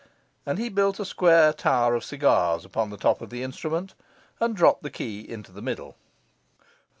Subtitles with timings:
[0.47, 3.93] And he built a square tower of cigars upon the top of the instrument,
[4.39, 5.95] and dropped the key into the middle.